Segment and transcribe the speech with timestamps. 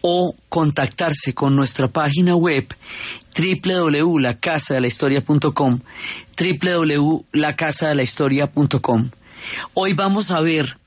[0.00, 2.72] o contactarse con nuestra página web
[3.36, 5.80] www.lacasadelahistoria.com
[6.38, 9.10] www.lacasadelahistoria.com
[9.74, 10.78] Hoy vamos a ver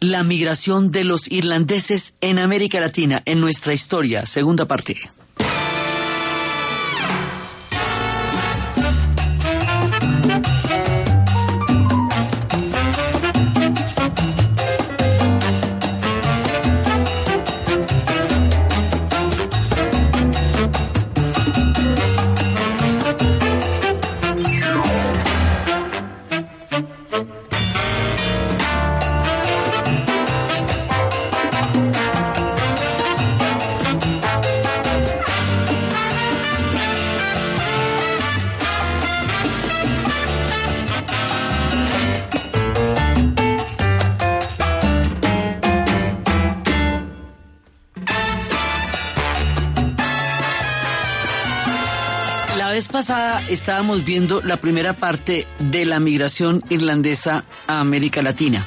[0.00, 4.96] la migración de los irlandeses en América Latina en nuestra historia, segunda parte.
[52.80, 58.64] Pasada estábamos viendo la primera parte de la migración irlandesa a América Latina.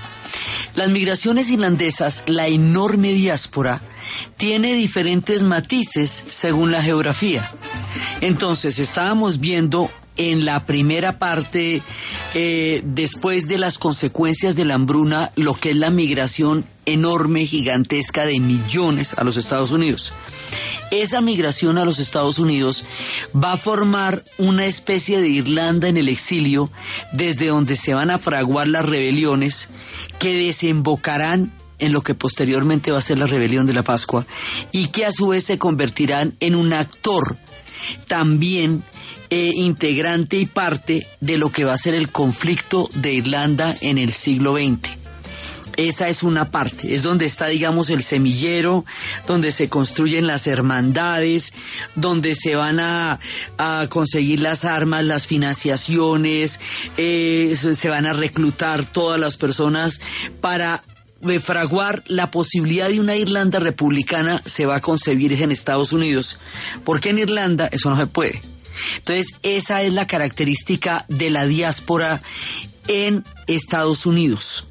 [0.75, 3.81] Las migraciones irlandesas, la enorme diáspora,
[4.37, 7.49] tiene diferentes matices según la geografía.
[8.21, 11.81] Entonces, estábamos viendo en la primera parte,
[12.35, 18.27] eh, después de las consecuencias de la hambruna, lo que es la migración enorme, gigantesca
[18.27, 20.13] de millones a los Estados Unidos
[21.01, 22.85] esa migración a los Estados Unidos
[23.35, 26.71] va a formar una especie de Irlanda en el exilio
[27.11, 29.73] desde donde se van a fraguar las rebeliones
[30.19, 34.25] que desembocarán en lo que posteriormente va a ser la rebelión de la Pascua
[34.71, 37.37] y que a su vez se convertirán en un actor
[38.07, 38.83] también
[39.29, 43.97] eh, integrante y parte de lo que va a ser el conflicto de Irlanda en
[43.97, 45.04] el siglo XX.
[45.77, 48.85] Esa es una parte, es donde está, digamos, el semillero,
[49.27, 51.53] donde se construyen las hermandades,
[51.95, 53.19] donde se van a,
[53.89, 56.59] conseguir las armas, las financiaciones,
[56.97, 59.99] eh, se van a reclutar todas las personas
[60.39, 60.83] para
[61.27, 66.39] eh, fraguar la posibilidad de una Irlanda republicana se va a concebir en Estados Unidos,
[66.83, 68.41] porque en Irlanda eso no se puede.
[68.97, 72.21] Entonces, esa es la característica de la diáspora
[72.87, 74.69] en Estados Unidos.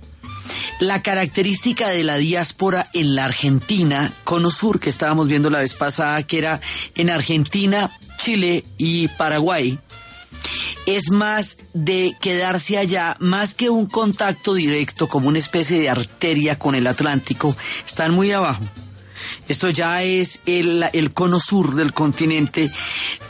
[0.81, 5.75] La característica de la diáspora en la Argentina, Cono Sur, que estábamos viendo la vez
[5.75, 6.61] pasada, que era
[6.95, 9.79] en Argentina, Chile y Paraguay,
[10.87, 16.59] es más de quedarse allá, más que un contacto directo como una especie de arteria
[16.59, 17.57] con el Atlántico,
[17.87, 18.63] están muy abajo.
[19.49, 22.71] Esto ya es el, el, cono sur del continente.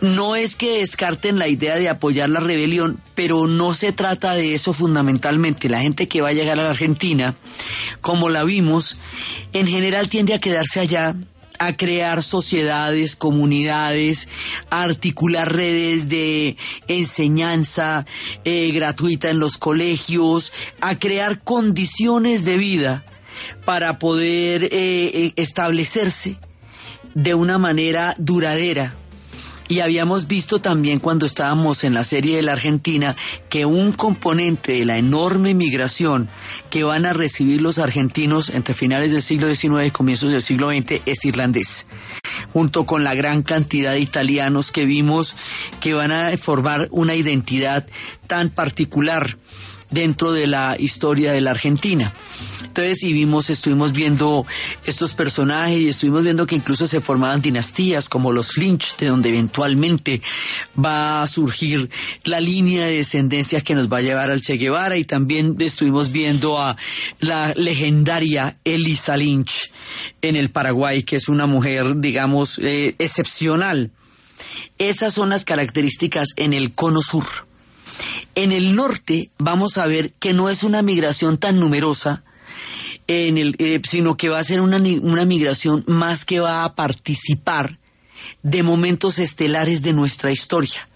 [0.00, 4.54] No es que descarten la idea de apoyar la rebelión, pero no se trata de
[4.54, 5.68] eso fundamentalmente.
[5.68, 7.34] La gente que va a llegar a la Argentina,
[8.00, 8.98] como la vimos,
[9.52, 11.16] en general tiende a quedarse allá
[11.58, 14.28] a crear sociedades, comunidades,
[14.70, 16.56] a articular redes de
[16.88, 18.06] enseñanza
[18.44, 23.04] eh, gratuita en los colegios, a crear condiciones de vida
[23.64, 26.36] para poder eh, eh, establecerse
[27.14, 28.94] de una manera duradera.
[29.66, 33.16] Y habíamos visto también cuando estábamos en la serie de la Argentina
[33.48, 36.28] que un componente de la enorme migración
[36.68, 40.68] que van a recibir los argentinos entre finales del siglo XIX y comienzos del siglo
[40.68, 41.88] XX es irlandés
[42.52, 45.34] junto con la gran cantidad de italianos que vimos
[45.80, 47.86] que van a formar una identidad
[48.26, 49.38] tan particular
[49.94, 52.12] dentro de la historia de la Argentina.
[52.64, 54.44] Entonces, y vimos, estuvimos viendo
[54.84, 59.28] estos personajes y estuvimos viendo que incluso se formaban dinastías como los Lynch, de donde
[59.28, 60.20] eventualmente
[60.82, 61.88] va a surgir
[62.24, 66.10] la línea de descendencia que nos va a llevar al Che Guevara y también estuvimos
[66.10, 66.76] viendo a
[67.20, 69.70] la legendaria Elisa Lynch
[70.20, 73.92] en el Paraguay, que es una mujer, digamos, eh, excepcional.
[74.78, 77.24] Esas son las características en el cono sur.
[78.34, 82.24] En el norte vamos a ver que no es una migración tan numerosa,
[83.06, 87.78] eh, sino que va a ser una, una migración más que va a participar
[88.42, 90.88] de momentos estelares de nuestra historia.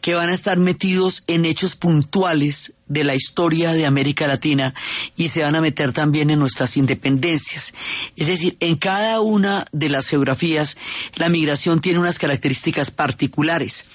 [0.00, 4.74] Que van a estar metidos en hechos puntuales de la historia de América Latina
[5.16, 7.74] y se van a meter también en nuestras independencias.
[8.16, 10.76] Es decir, en cada una de las geografías
[11.16, 13.90] la migración tiene unas características particulares.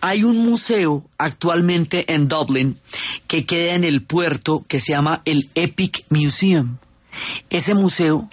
[0.00, 2.78] Hay un museo actualmente en Dublin
[3.26, 6.76] que queda en el puerto que se llama el Epic Museum.
[7.50, 8.28] Ese museo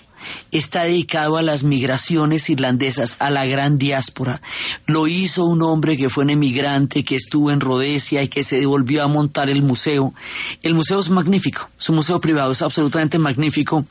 [0.51, 4.41] está dedicado a las migraciones irlandesas, a la gran diáspora.
[4.85, 8.59] Lo hizo un hombre que fue un emigrante, que estuvo en Rhodesia y que se
[8.59, 10.13] devolvió a montar el museo.
[10.61, 13.85] El museo es magnífico, es un museo privado, es absolutamente magnífico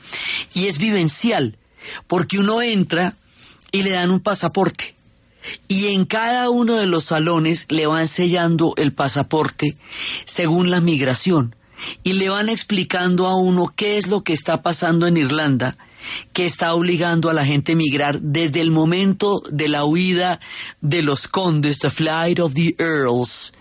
[0.53, 1.57] y es vivencial,
[2.07, 3.15] porque uno entra
[3.71, 4.95] y le dan un pasaporte.
[5.67, 9.75] Y en cada uno de los salones le van sellando el pasaporte
[10.25, 11.55] según la migración
[12.03, 15.77] y le van explicando a uno qué es lo que está pasando en Irlanda
[16.33, 20.39] que está obligando a la gente a emigrar desde el momento de la huida
[20.81, 23.52] de los condes, the flight of the earls,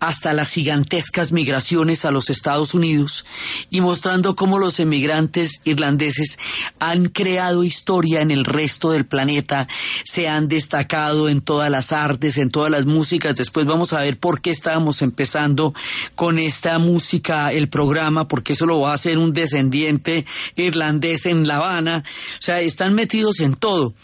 [0.00, 3.26] hasta las gigantescas migraciones a los Estados Unidos
[3.70, 6.38] y mostrando cómo los emigrantes irlandeses
[6.78, 9.68] han creado historia en el resto del planeta,
[10.04, 13.36] se han destacado en todas las artes, en todas las músicas.
[13.36, 15.74] Después vamos a ver por qué estábamos empezando
[16.14, 20.24] con esta música, el programa, porque eso lo va a hacer un descendiente
[20.56, 22.04] irlandés en La Habana.
[22.38, 23.94] O sea, están metidos en todo.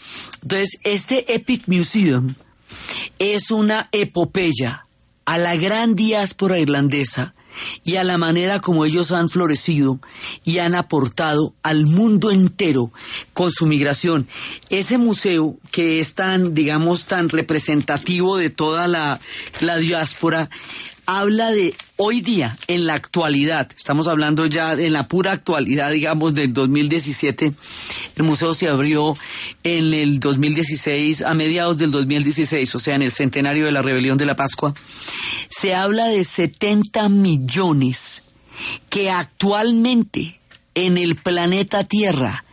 [0.41, 2.35] Entonces, este Epic Museum
[3.19, 4.84] es una epopeya
[5.25, 7.33] a la gran diáspora irlandesa
[7.83, 9.99] y a la manera como ellos han florecido
[10.43, 12.91] y han aportado al mundo entero
[13.33, 14.27] con su migración.
[14.69, 19.19] Ese museo que es tan, digamos, tan representativo de toda la,
[19.61, 20.49] la diáspora,
[21.05, 26.33] habla de hoy día, en la actualidad, estamos hablando ya de la pura actualidad, digamos,
[26.33, 27.53] del 2017.
[28.15, 29.17] El museo se abrió
[29.63, 34.17] en el 2016, a mediados del 2016, o sea, en el centenario de la rebelión
[34.17, 34.73] de la Pascua.
[35.49, 38.23] Se habla de 70 millones
[38.89, 40.39] que actualmente
[40.73, 42.43] en el planeta Tierra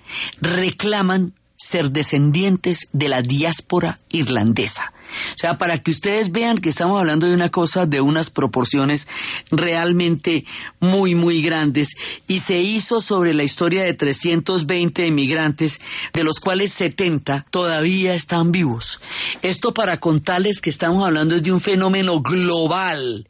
[0.40, 4.93] reclaman ser descendientes de la diáspora irlandesa.
[5.34, 9.08] O sea, para que ustedes vean que estamos hablando de una cosa de unas proporciones
[9.50, 10.44] realmente
[10.80, 11.88] muy, muy grandes.
[12.26, 15.80] Y se hizo sobre la historia de 320 emigrantes,
[16.12, 19.00] de los cuales 70 todavía están vivos.
[19.42, 23.28] Esto para contarles que estamos hablando de un fenómeno global.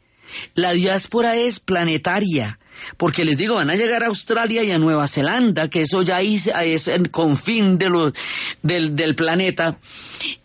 [0.55, 2.57] La diáspora es planetaria.
[2.97, 6.21] Porque les digo, van a llegar a Australia y a Nueva Zelanda, que eso ya
[6.21, 8.13] es el confín de
[8.61, 9.77] del, del planeta.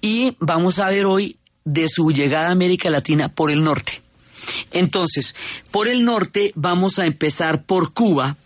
[0.01, 4.01] Y vamos a ver hoy de su llegada a América Latina por el norte.
[4.71, 5.35] Entonces,
[5.71, 8.37] por el norte vamos a empezar por Cuba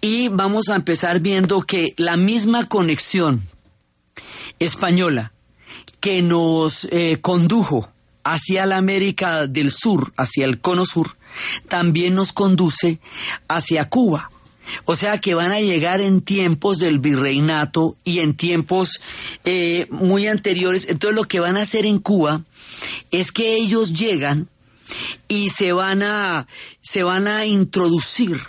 [0.00, 3.46] y vamos a empezar viendo que la misma conexión
[4.58, 5.32] española
[6.00, 7.92] que nos eh, condujo
[8.24, 11.16] hacia la América del Sur, hacia el cono sur,
[11.68, 13.00] también nos conduce
[13.48, 14.30] hacia Cuba.
[14.84, 19.00] O sea que van a llegar en tiempos del virreinato y en tiempos
[19.44, 20.88] eh, muy anteriores.
[20.88, 22.42] Entonces lo que van a hacer en Cuba
[23.10, 24.48] es que ellos llegan
[25.28, 26.46] y se van a,
[26.82, 28.40] se van a introducir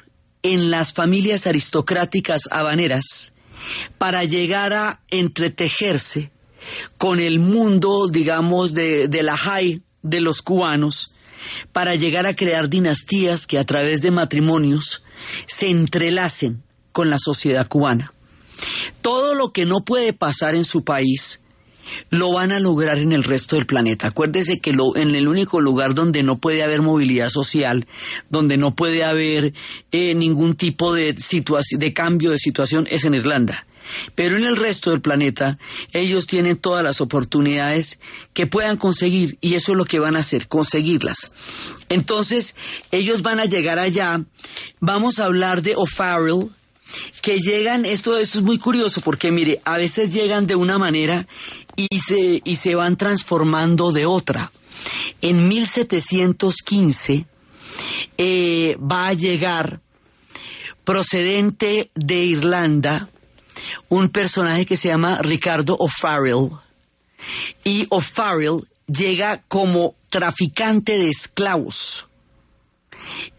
[0.44, 3.34] en las familias aristocráticas habaneras
[3.98, 6.32] para llegar a entretejerse
[6.98, 11.14] con el mundo, digamos, de, de la high de los cubanos
[11.72, 15.04] para llegar a crear dinastías que a través de matrimonios
[15.48, 18.14] se entrelacen con la sociedad cubana.
[19.02, 21.46] Todo lo que no puede pasar en su país
[22.10, 24.08] lo van a lograr en el resto del planeta.
[24.08, 27.88] Acuérdese que lo, en el único lugar donde no puede haber movilidad social,
[28.30, 29.54] donde no puede haber
[29.92, 33.66] eh, ningún tipo de, de cambio de situación es en Irlanda.
[34.16, 35.58] Pero en el resto del planeta
[35.94, 38.02] ellos tienen todas las oportunidades
[38.34, 41.32] que puedan conseguir y eso es lo que van a hacer, conseguirlas.
[41.90, 42.56] Entonces
[42.92, 44.24] ellos van a llegar allá,
[44.80, 46.50] vamos a hablar de O'Farrell,
[47.22, 51.28] que llegan, esto, esto es muy curioso porque mire, a veces llegan de una manera
[51.76, 54.52] y se, y se van transformando de otra.
[55.22, 57.26] En 1715
[58.18, 59.80] eh, va a llegar
[60.84, 63.10] procedente de Irlanda,
[63.92, 66.52] un personaje que se llama Ricardo O'Farrell.
[67.66, 72.08] Y O'Farrell llega como traficante de esclavos.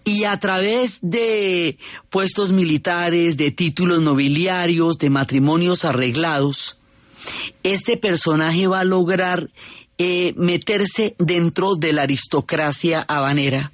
[0.04, 1.78] Y a través de
[2.10, 6.82] puestos militares, de títulos nobiliarios, de matrimonios arreglados,
[7.62, 9.48] este personaje va a lograr
[9.96, 13.71] eh, meterse dentro de la aristocracia habanera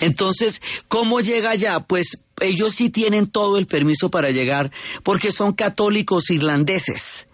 [0.00, 1.80] entonces, ¿cómo llega allá?
[1.80, 4.70] Pues ellos sí tienen todo el permiso para llegar
[5.02, 7.28] porque son católicos irlandeses.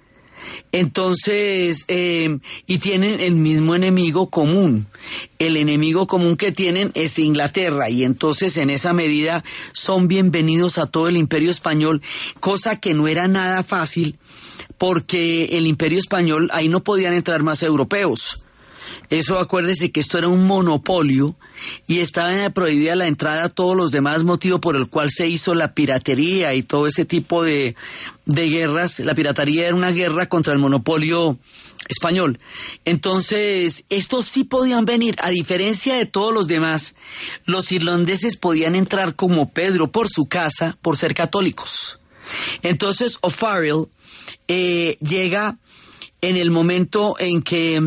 [0.73, 4.87] Entonces, eh, y tienen el mismo enemigo común.
[5.38, 10.87] El enemigo común que tienen es Inglaterra y entonces en esa medida son bienvenidos a
[10.87, 12.02] todo el imperio español,
[12.40, 14.18] cosa que no era nada fácil
[14.76, 18.45] porque el imperio español ahí no podían entrar más europeos.
[19.11, 21.35] Eso acuérdese que esto era un monopolio
[21.87, 25.55] y estaba prohibida la entrada a todos los demás, motivo por el cual se hizo
[25.55, 27.75] la piratería y todo ese tipo de,
[28.27, 29.00] de guerras.
[29.00, 31.38] La piratería era una guerra contra el monopolio
[31.88, 32.38] español.
[32.85, 36.97] Entonces, estos sí podían venir, a diferencia de todos los demás,
[37.47, 42.00] los irlandeses podían entrar como Pedro por su casa por ser católicos.
[42.62, 43.87] Entonces, O'Farrell
[44.49, 45.57] eh, llega
[46.21, 47.81] en el momento en que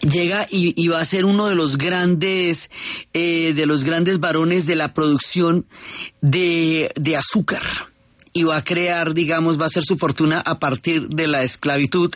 [0.00, 2.70] llega y, va a ser uno de los grandes
[3.12, 5.66] eh, de los grandes varones de la producción
[6.20, 7.62] de, de azúcar
[8.32, 12.12] y va a crear, digamos, va a ser su fortuna a partir de la esclavitud,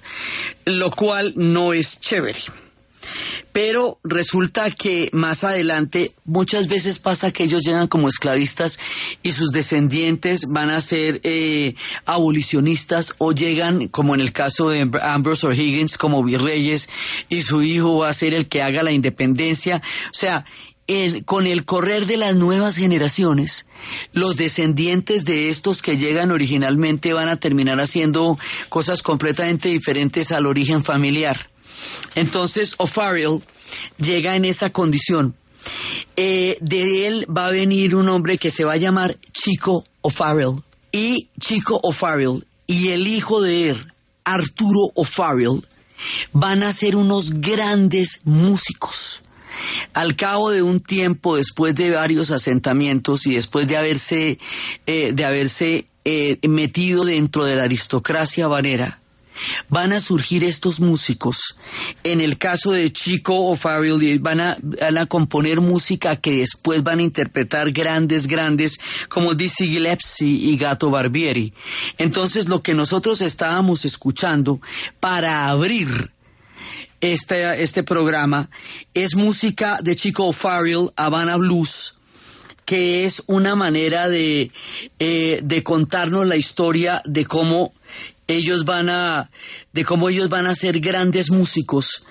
[0.65, 2.41] lo cual no es chévere.
[3.61, 8.79] Pero resulta que más adelante muchas veces pasa que ellos llegan como esclavistas
[9.25, 11.75] y sus descendientes van a ser eh,
[12.07, 16.89] abolicionistas o llegan, como en el caso de Ambrose O'Higgins, como virreyes
[17.29, 19.83] y su hijo va a ser el que haga la independencia.
[20.13, 20.45] O sea,
[21.25, 23.71] con el correr de las nuevas generaciones,
[24.13, 28.39] los descendientes de estos que llegan originalmente van a terminar haciendo
[28.69, 31.49] cosas completamente diferentes al origen familiar.
[32.15, 33.43] Entonces O'Farrell
[33.99, 35.35] llega en esa condición.
[36.17, 40.63] Eh, de él va a venir un hombre que se va a llamar Chico O'Farrell.
[40.91, 43.93] Y Chico O'Farrell y el hijo de él,
[44.25, 45.67] Arturo O'Farrell,
[46.33, 49.23] van a ser unos grandes músicos.
[49.93, 54.39] Al cabo de un tiempo, después de varios asentamientos y después de haberse,
[54.87, 59.01] eh, de haberse eh, metido dentro de la aristocracia vanera,
[59.69, 61.57] van a surgir estos músicos.
[62.05, 67.03] En el caso de Chico O'Farrell, van a, a componer música que después van a
[67.03, 68.79] interpretar grandes, grandes,
[69.09, 71.53] como Dizzy Gillespie y Gato Barbieri.
[71.99, 74.61] Entonces, lo que nosotros estábamos escuchando
[75.01, 76.13] para abrir
[77.01, 78.51] este, este programa
[78.95, 82.01] es música de Chico O'Farrell, Havana Blues,
[82.65, 84.51] que es una manera de,
[84.99, 87.73] eh, de contarnos la historia de cómo
[88.29, 89.31] ellos van a,
[89.73, 92.07] de cómo ellos van a ser grandes músicos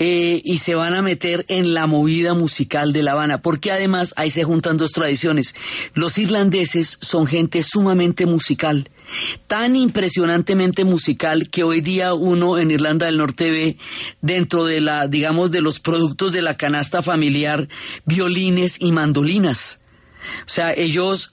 [0.00, 4.14] eh, y se van a meter en la movida musical de La Habana, porque además
[4.16, 5.54] ahí se juntan dos tradiciones.
[5.92, 8.90] Los irlandeses son gente sumamente musical,
[9.46, 13.76] tan impresionantemente musical que hoy día uno en Irlanda del Norte ve
[14.22, 17.68] dentro de la, digamos, de los productos de la canasta familiar,
[18.06, 19.84] violines y mandolinas.
[20.46, 21.32] O sea, ellos,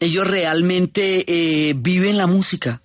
[0.00, 2.80] ellos realmente eh, viven la música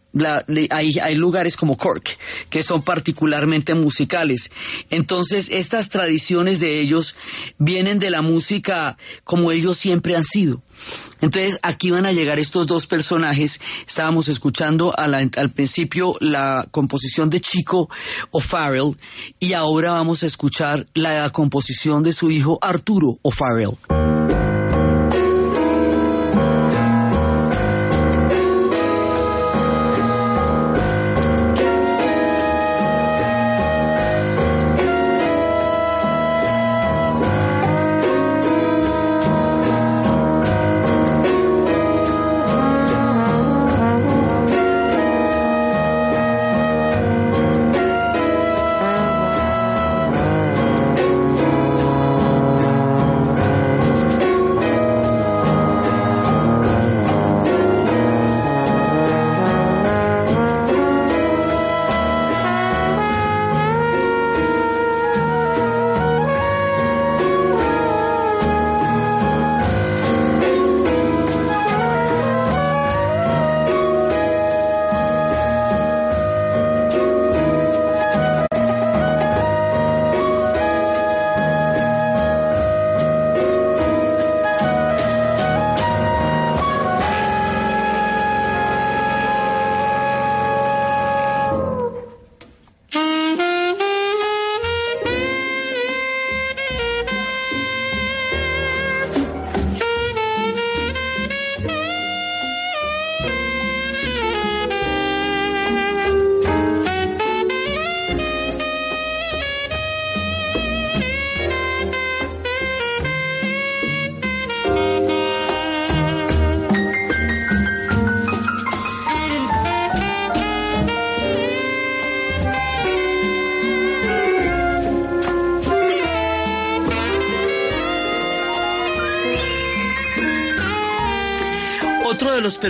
[0.69, 2.17] hay, lugares como Cork
[2.49, 4.51] que son particularmente musicales.
[4.89, 7.15] Entonces, estas tradiciones de ellos
[7.57, 10.61] vienen de la música como ellos siempre han sido.
[11.21, 13.61] Entonces, aquí van a llegar estos dos personajes.
[13.87, 17.89] Estábamos escuchando al principio la composición de Chico
[18.31, 18.97] O'Farrell
[19.39, 24.10] y ahora vamos a escuchar la composición de su hijo Arturo O'Farrell.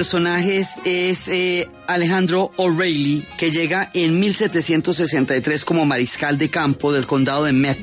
[0.01, 7.43] Personajes es eh, Alejandro O'Reilly, que llega en 1763 como mariscal de campo del condado
[7.43, 7.77] de Met.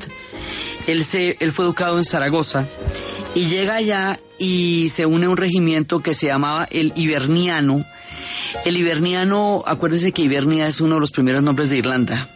[0.87, 2.67] Él, se, él fue educado en Zaragoza
[3.35, 7.85] y llega allá y se une a un regimiento que se llamaba el Hiberniano.
[8.65, 12.27] El Hiberniano, acuérdense que Hibernia es uno de los primeros nombres de Irlanda.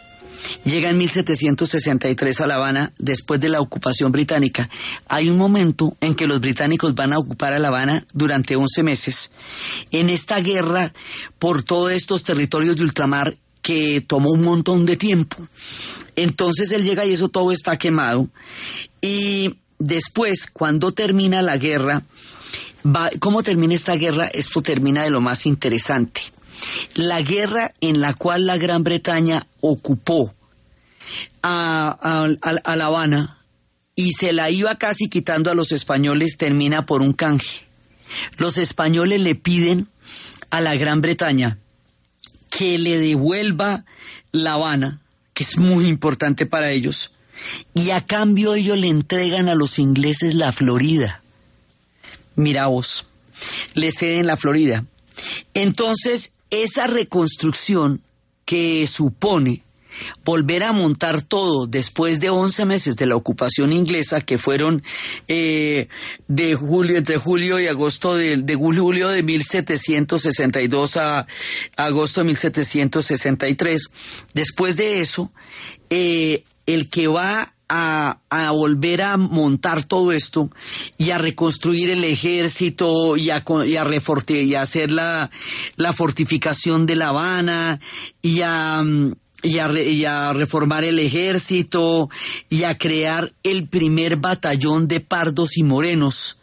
[0.65, 4.69] Llega en 1763 a La Habana después de la ocupación británica.
[5.07, 8.83] Hay un momento en que los británicos van a ocupar a La Habana durante 11
[8.83, 9.35] meses.
[9.91, 10.93] En esta guerra
[11.39, 15.37] por todos estos territorios de ultramar que tomó un montón de tiempo.
[16.15, 18.27] Entonces él llega y eso todo está quemado.
[19.01, 22.03] Y después, cuando termina la guerra,
[23.19, 24.27] ¿cómo termina esta guerra?
[24.27, 26.21] Esto termina de lo más interesante.
[26.95, 30.33] La guerra en la cual la Gran Bretaña ocupó
[31.41, 32.27] a,
[32.75, 33.38] La Habana
[33.95, 37.65] y se la iba casi quitando a los españoles termina por un canje.
[38.38, 39.88] Los españoles le piden
[40.50, 41.57] a la Gran Bretaña
[42.50, 43.86] que le devuelva
[44.31, 45.01] La Habana,
[45.33, 47.13] que es muy importante para ellos,
[47.74, 51.22] y a cambio ellos le entregan a los ingleses la Florida.
[52.36, 53.07] Mira vos,
[53.74, 54.86] le ceden la Florida.
[55.53, 58.01] Entonces, esa reconstrucción
[58.45, 59.63] que supone
[60.24, 64.83] volver a montar todo después de 11 meses de la ocupación inglesa que fueron
[65.27, 65.88] eh,
[66.27, 71.27] de julio entre julio y agosto de, de, julio de 1762 a
[71.77, 73.89] agosto de 1763
[74.33, 75.31] después de eso
[75.89, 78.17] eh, el que va a,
[78.51, 80.50] volver a montar todo esto
[80.98, 83.43] y a reconstruir el ejército y a,
[83.77, 83.84] a,
[84.43, 85.32] y a hacer la,
[85.75, 87.79] la fortificación de La Habana
[88.22, 88.84] y a, a,
[89.43, 92.10] y a, reformar el ejército
[92.50, 96.42] y a crear el primer batallón de pardos y morenos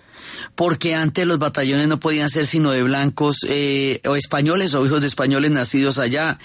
[0.54, 5.00] porque antes los batallones no podían ser sino de blancos eh, o españoles o hijos
[5.00, 6.38] de españoles nacidos allá,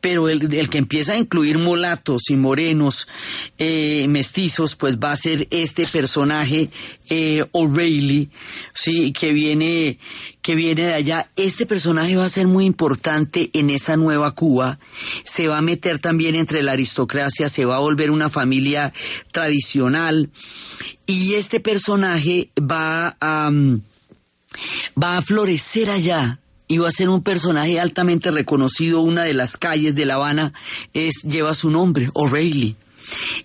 [0.00, 3.08] pero el, el que empieza a incluir mulatos y morenos,
[3.58, 6.68] eh, mestizos, pues va a ser este personaje
[7.14, 8.30] eh, O'Reilly,
[8.72, 9.98] sí, que viene
[10.40, 11.28] que viene de allá.
[11.36, 14.78] Este personaje va a ser muy importante en esa nueva Cuba.
[15.22, 18.94] Se va a meter también entre la aristocracia, se va a volver una familia
[19.30, 20.30] tradicional
[21.04, 23.82] y este personaje va a, mm,
[25.00, 29.02] va a florecer allá y va a ser un personaje altamente reconocido.
[29.02, 30.54] Una de las calles de La Habana
[30.94, 32.74] es, lleva su nombre, O'Reilly.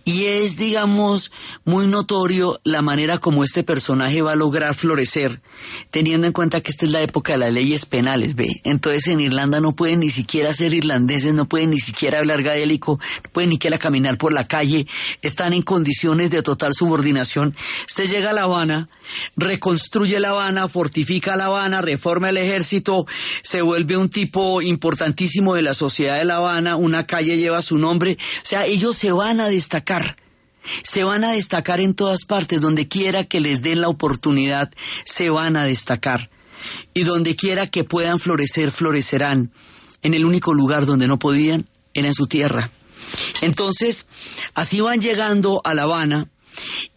[0.05, 1.31] Y es, digamos,
[1.65, 5.41] muy notorio la manera como este personaje va a lograr florecer,
[5.91, 8.61] teniendo en cuenta que esta es la época de las leyes penales, ¿ve?
[8.63, 12.99] Entonces en Irlanda no pueden ni siquiera ser irlandeses, no pueden ni siquiera hablar gaélico,
[13.23, 14.87] no pueden ni siquiera caminar por la calle,
[15.21, 17.55] están en condiciones de total subordinación.
[17.87, 18.89] Usted llega a La Habana,
[19.35, 23.05] reconstruye La Habana, fortifica La Habana, reforma el ejército,
[23.41, 27.77] se vuelve un tipo importantísimo de la sociedad de La Habana, una calle lleva su
[27.77, 30.15] nombre, o sea, ellos se van a destacar.
[30.83, 34.71] Se van a destacar en todas partes, donde quiera que les den la oportunidad,
[35.05, 36.29] se van a destacar.
[36.93, 39.51] Y donde quiera que puedan florecer, florecerán.
[40.01, 42.69] En el único lugar donde no podían, era en su tierra.
[43.41, 44.07] Entonces,
[44.53, 46.27] así van llegando a La Habana,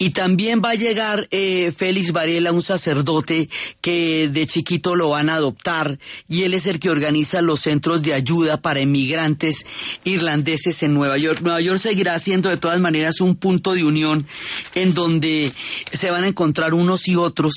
[0.02, 3.50] y también va a llegar eh, Félix Varela, un sacerdote
[3.82, 8.00] que de chiquito lo van a adoptar y él es el que organiza los centros
[8.02, 9.66] de ayuda para inmigrantes
[10.04, 11.42] irlandeses en Nueva York.
[11.42, 14.26] Nueva York seguirá siendo de todas maneras un punto de unión
[14.74, 15.52] en donde
[15.92, 17.52] se van a encontrar unos y otros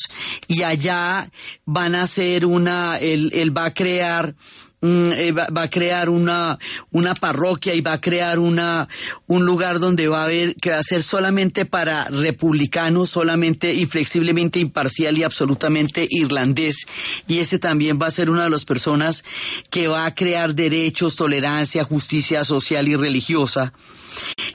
[0.50, 1.32] y allá
[1.64, 4.36] van a hacer una, él, él va a crear
[4.84, 6.60] Mm, eh, va, a crear una,
[6.92, 8.90] una parroquia y va a crear una,
[9.28, 14.60] un lugar donde va a haber, que va a ser solamente para republicanos, solamente inflexiblemente
[14.60, 16.86] imparcial y absolutamente irlandés.
[17.30, 19.24] Y ese también va a ser una de las personas
[19.70, 23.72] que va a crear derechos, tolerancia, justicia social y religiosa.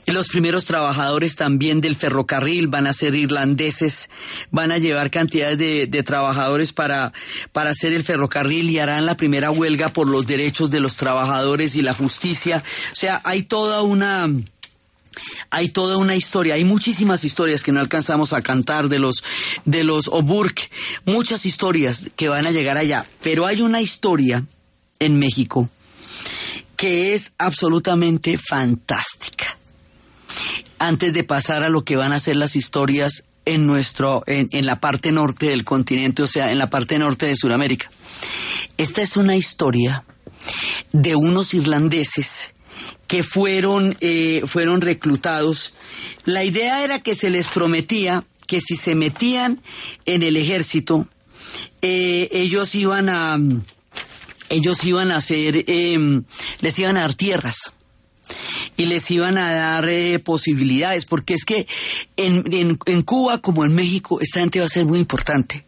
[0.05, 4.09] Los primeros trabajadores también del ferrocarril van a ser irlandeses,
[4.49, 7.13] van a llevar cantidades de, trabajadores para,
[7.51, 11.75] para hacer el ferrocarril y harán la primera huelga por los derechos de los trabajadores
[11.75, 12.63] y la justicia.
[12.91, 14.29] O sea, hay toda una
[15.51, 19.23] hay toda una historia, hay muchísimas historias que no alcanzamos a cantar de los
[19.65, 20.69] de los Oburk,
[21.05, 24.45] muchas historias que van a llegar allá, pero hay una historia
[24.99, 25.69] en México
[26.79, 29.57] que es absolutamente fantástica.
[30.77, 34.79] Antes de pasar a lo que van a ser las historias en nuestro, en, la
[34.79, 37.91] parte norte del continente, o sea, en la parte norte de Sudamérica.
[38.77, 40.05] Esta es una historia
[40.93, 42.55] de unos irlandeses
[43.07, 45.73] que fueron, eh, fueron reclutados.
[46.23, 49.59] La idea era que se les prometía que si se metían
[50.05, 51.09] en el ejército,
[51.81, 53.37] eh, ellos iban a,
[54.49, 56.23] ellos iban a hacer, em,
[56.61, 57.77] les iban a dar tierras
[58.77, 61.67] y les iban a dar eh, posibilidades, porque es que
[62.17, 65.65] en, en, en Cuba como en México esta gente va a ser muy importante.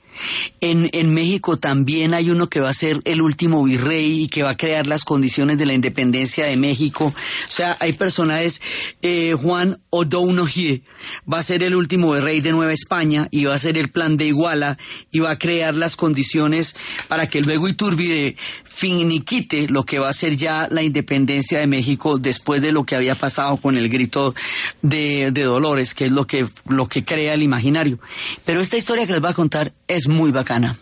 [0.60, 4.44] En, en, México también hay uno que va a ser el último virrey y que
[4.44, 7.06] va a crear las condiciones de la independencia de México.
[7.06, 8.62] O sea, hay personajes,
[9.02, 10.84] eh, Juan O'Donoghue
[11.32, 14.16] va a ser el último virrey de Nueva España y va a ser el plan
[14.18, 14.78] de Iguala
[15.12, 16.76] y va a crear las condiciones
[17.08, 18.36] para que luego Iturbide
[18.74, 22.96] finiquite lo que va a ser ya la independencia de México después de lo que
[22.96, 24.34] había pasado con el grito
[24.82, 28.00] de, de Dolores, que es lo que, lo que crea el imaginario.
[28.46, 30.78] Pero esta historia que les voy a contar es muy bacana.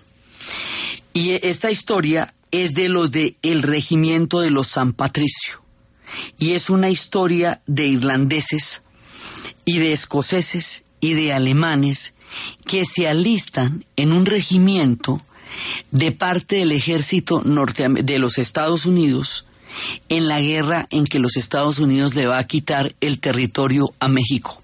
[1.14, 5.62] Y esta historia es de los de el regimiento de los San Patricio.
[6.38, 8.86] Y es una historia de irlandeses
[9.66, 12.16] y de escoceses y de alemanes
[12.66, 15.22] que se alistan en un regimiento
[15.92, 19.48] de parte del ejército de los Estados Unidos
[20.10, 24.08] en la guerra en que los Estados Unidos le va a quitar el territorio a
[24.08, 24.62] México.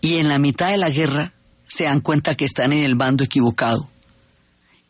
[0.00, 1.32] Y en la mitad de la guerra
[1.66, 3.88] se dan cuenta que están en el bando equivocado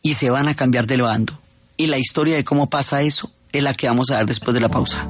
[0.01, 1.39] y se van a cambiar del bando.
[1.77, 4.61] Y la historia de cómo pasa eso es la que vamos a ver después de
[4.61, 5.07] la pausa.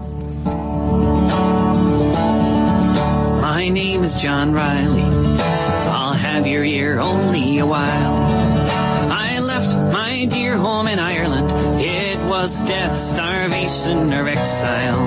[4.21, 5.01] John Riley.
[5.01, 8.14] I'll have your ear only a while.
[10.55, 11.51] Home in Ireland.
[11.81, 15.05] It was death, starvation, or exile.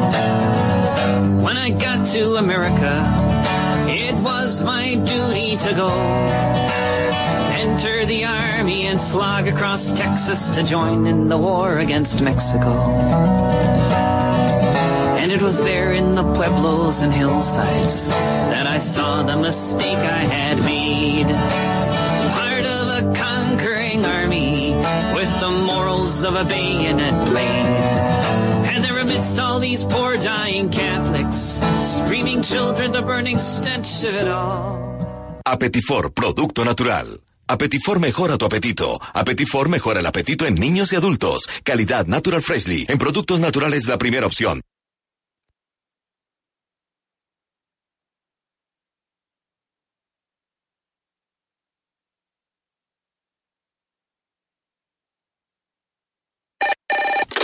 [1.42, 3.02] When I got to America,
[3.88, 5.88] it was my duty to go.
[7.58, 12.72] enter the army and slog across Texas to join in the war against Mexico.
[15.16, 20.24] And it was there in the pueblos and hillsides that I saw the mistake I
[20.26, 21.28] had made.
[22.37, 23.12] Part of a
[23.88, 24.74] conquering army
[25.14, 27.66] with the morals of a bayonet blade.
[28.70, 31.61] And there amidst all these poor dying Catholics,
[31.96, 34.79] screaming children, the burning stench of it all.
[35.46, 37.20] Apetifor, producto natural.
[37.48, 38.98] Apetifor mejora tu apetito.
[39.14, 41.48] Apetifor mejora el apetito en niños y adultos.
[41.64, 42.85] Calidad Natural Freshly.
[42.88, 44.61] En productos naturales la primera opción.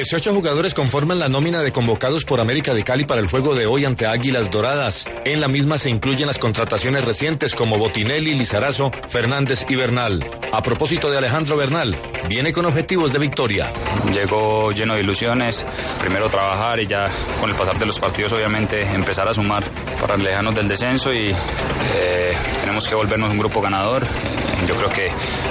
[0.00, 3.66] 18 jugadores conforman la nómina de convocados por América de Cali para el juego de
[3.66, 5.06] hoy ante Águilas Doradas.
[5.26, 10.24] En la misma se incluyen las contrataciones recientes como Botinelli, Lizarazo, Fernández y Bernal.
[10.52, 11.96] A propósito de Alejandro Bernal,
[12.28, 13.70] viene con objetivos de victoria.
[14.12, 15.66] Llegó lleno de ilusiones,
[16.00, 17.04] primero trabajar y ya
[17.38, 19.62] con el pasar de los partidos obviamente empezar a sumar
[20.00, 24.06] para alejarnos del descenso y eh, tenemos que volvernos un grupo ganador.
[24.66, 25.08] Yo creo que,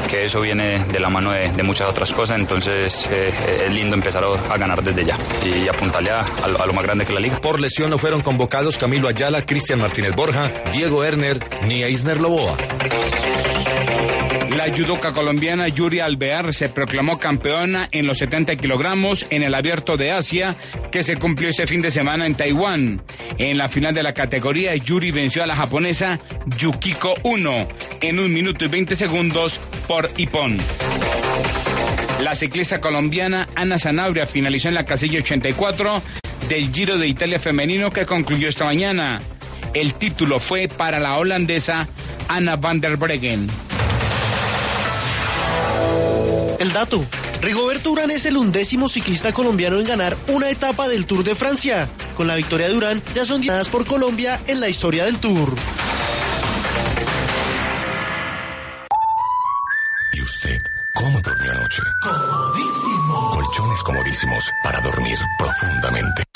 [0.10, 3.32] que eso viene de la mano de, muchas otras cosas, entonces eh,
[3.66, 7.14] es lindo empezar a, ganar desde ya y apuntarle a, a, lo más grande que
[7.14, 7.40] la liga.
[7.40, 12.58] Por lesión no fueron convocados Camilo Ayala, Cristian Martínez Borja, Diego Erner ni Eisner Loboa.
[14.60, 19.96] La judoka colombiana Yuri Alvear se proclamó campeona en los 70 kilogramos en el Abierto
[19.96, 20.54] de Asia
[20.92, 23.02] que se cumplió ese fin de semana en Taiwán.
[23.38, 26.20] En la final de la categoría, Yuri venció a la japonesa
[26.58, 27.70] Yukiko Uno
[28.02, 30.58] en un minuto y 20 segundos por Ippon.
[32.22, 36.02] La ciclista colombiana Ana Zanabria finalizó en la casilla 84
[36.50, 39.22] del Giro de Italia femenino que concluyó esta mañana.
[39.74, 41.88] El título fue para la holandesa
[42.28, 43.69] Anna van der Breggen.
[46.60, 47.04] El dato.
[47.42, 51.90] Rigoberto Urán es el undécimo ciclista colombiano en ganar una etapa del Tour de Francia.
[52.18, 55.56] Con la victoria de Urán ya son ganadas por Colombia en la historia del Tour.
[60.12, 60.62] ¿Y usted
[60.94, 61.82] cómo durmió anoche?
[62.02, 63.30] Comodísimo.
[63.32, 66.29] Colchones comodísimos para dormir profundamente.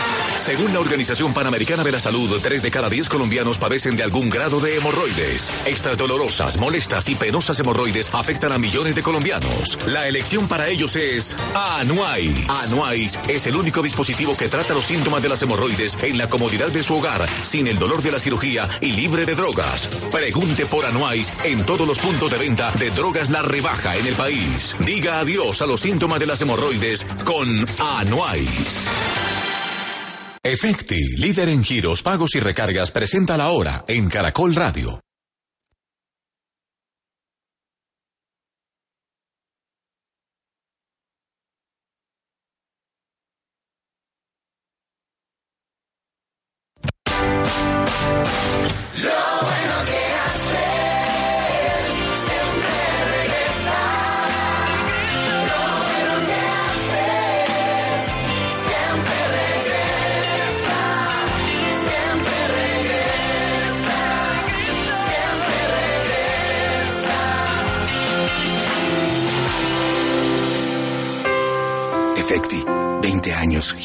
[0.43, 4.29] Según la Organización Panamericana de la Salud, 3 de cada 10 colombianos padecen de algún
[4.29, 5.49] grado de hemorroides.
[5.65, 9.79] Estas dolorosas, molestas y penosas hemorroides afectan a millones de colombianos.
[9.88, 12.38] La elección para ellos es Anuais.
[12.49, 16.73] Anuais es el único dispositivo que trata los síntomas de las hemorroides en la comodidad
[16.73, 19.88] de su hogar, sin el dolor de la cirugía y libre de drogas.
[20.12, 24.15] Pregunte por Anuais en todos los puntos de venta de drogas La Rebaja en el
[24.15, 24.75] país.
[24.79, 28.89] Diga adiós a los síntomas de las hemorroides con Anuais.
[30.45, 35.02] Efecti, líder en giros, pagos y recargas, presenta la hora en Caracol Radio.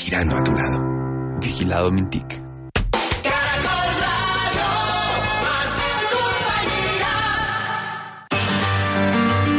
[0.09, 1.39] Girando a tu lado.
[1.39, 2.43] Vigilado Mintic.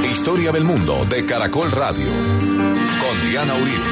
[0.10, 2.08] Historia del mundo de Caracol Radio.
[3.00, 3.90] Con Diana Uribe.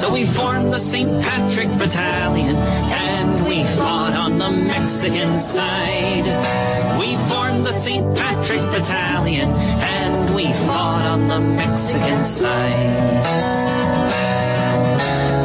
[0.00, 1.20] So we formed the St.
[1.20, 6.79] Patrick Battalion and we fought on the Mexican side.
[7.00, 8.14] We formed the St.
[8.14, 13.22] Patrick Battalion and we fought on the Mexican side.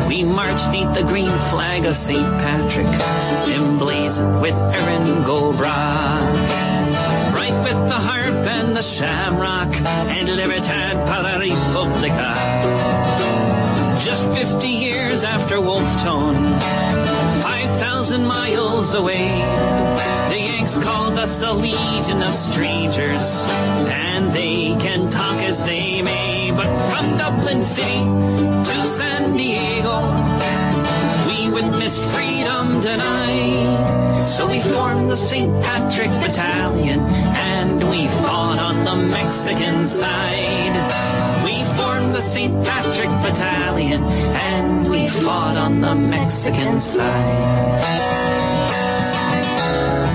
[0.10, 2.28] We marched neath the green flag of St.
[2.44, 2.92] Patrick,
[3.48, 6.36] emblazoned with Erin go brave.
[7.34, 9.74] Right with the harp and the shamrock
[10.12, 12.36] and Libertad para Republica.
[14.00, 16.62] Just 50 years after Wolftone,
[17.42, 19.30] 5,000 miles away,
[20.30, 23.24] the Yanks called us a legion of strangers,
[23.88, 28.06] and they can talk as they may, but from Dublin City
[28.70, 30.02] to San Diego,
[31.28, 34.26] we witnessed freedom denied.
[34.28, 35.50] So we formed the St.
[35.64, 41.25] Patrick Battalion, and we fought on the Mexican side.
[42.14, 42.64] The St.
[42.64, 47.82] Patrick Battalion, and we fought on the Mexican side.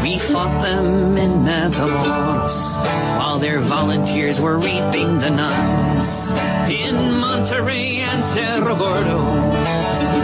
[0.02, 2.80] We fought them in Matamoros,
[3.18, 6.30] while their volunteers were reaping the nuns.
[6.70, 9.20] In Monterrey and Cerro Gordo,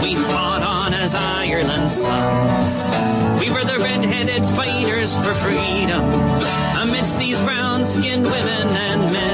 [0.01, 3.39] we fought on as Ireland's sons.
[3.39, 6.01] We were the red-headed fighters for freedom
[6.81, 9.26] amidst these brown-skinned women and men.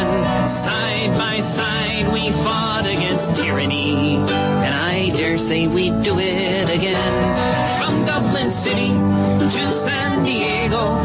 [3.34, 7.80] Tyranny, and I dare say we'd do it again.
[7.80, 11.02] From Dublin City to San Diego,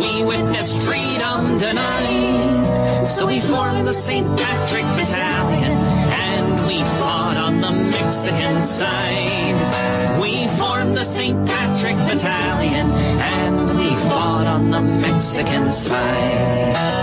[0.00, 3.06] we witnessed freedom denied.
[3.08, 4.26] So we formed the St.
[4.38, 10.20] Patrick Battalion, and we fought on the Mexican side.
[10.20, 11.46] We formed the St.
[11.46, 16.98] Patrick Battalion, and we fought on the Mexican side.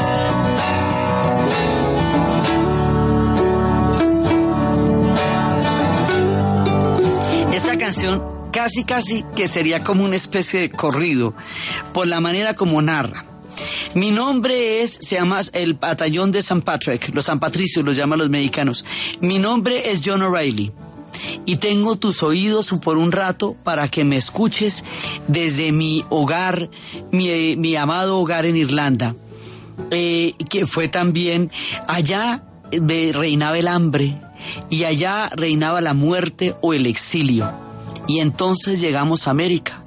[7.55, 11.33] Esta canción casi casi que sería como una especie de corrido
[11.93, 13.23] por la manera como narra.
[13.93, 18.19] Mi nombre es, se llama el batallón de San Patrick, los San Patricios los llaman
[18.19, 18.83] los mexicanos.
[19.21, 20.73] Mi nombre es John O'Reilly
[21.45, 24.83] y tengo tus oídos por un rato para que me escuches
[25.29, 26.69] desde mi hogar,
[27.11, 29.15] mi, amado hogar en Irlanda,
[29.91, 31.49] eh, que fue también
[31.87, 34.24] allá eh, reinaba el hambre
[34.69, 37.51] y allá reinaba la muerte o el exilio.
[38.07, 39.81] Y entonces llegamos a América.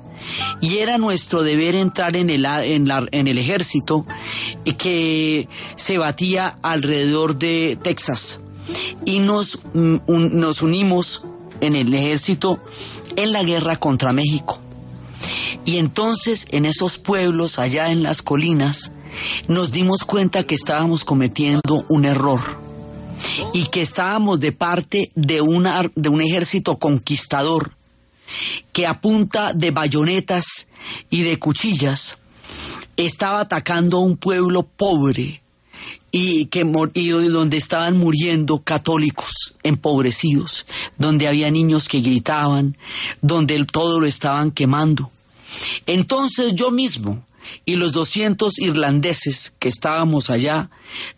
[0.61, 4.05] Y era nuestro deber entrar en el, en la, en el ejército
[4.65, 8.43] eh, que se batía alrededor de Texas.
[9.05, 11.25] Y mm, nos unimos
[11.61, 12.61] en el ejército
[13.17, 14.61] en la guerra contra México.
[15.65, 18.95] Y entonces en esos pueblos, allá en las colinas,
[19.49, 22.68] nos dimos cuenta que estábamos cometiendo un error
[23.53, 25.43] y que estábamos de parte de,
[25.95, 27.73] de un ejército conquistador
[28.73, 30.71] que a punta de bayonetas
[31.11, 32.19] y de cuchillas
[32.97, 35.41] estaba atacando a un pueblo pobre
[36.11, 39.31] y, que, y donde estaban muriendo católicos
[39.63, 42.77] empobrecidos, donde había niños que gritaban,
[43.21, 45.11] donde todo lo estaban quemando.
[45.87, 47.25] Entonces yo mismo,
[47.65, 50.71] y los 200 irlandeses que estábamos allá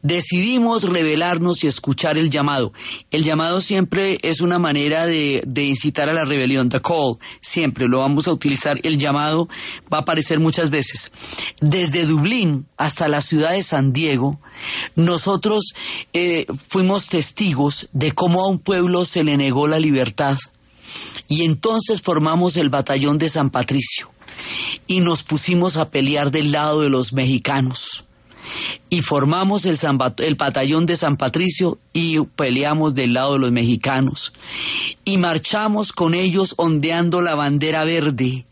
[0.03, 2.73] decidimos rebelarnos y escuchar el llamado.
[3.11, 7.89] El llamado siempre es una manera de, de, incitar a la rebelión, the call, siempre
[7.89, 8.81] lo vamos a utilizar.
[8.83, 9.49] El llamado
[9.93, 11.13] va a aparecer muchas veces.
[11.61, 14.41] Desde Dublín hasta la ciudad de San Diego,
[14.97, 15.73] nosotros
[16.13, 20.39] eh, fuimos testigos de cómo a un pueblo se le negó la libertad.
[21.29, 24.11] Y entonces formamos el batallón de San Patricio
[24.87, 28.05] y nos pusimos a pelear del lado de los mexicanos.
[28.89, 29.79] Y formamos el,
[30.19, 34.33] el, batallón de San Patricio y peleamos del lado de los mexicanos.
[35.05, 38.47] Y marchamos con ellos ondeando la bandera verde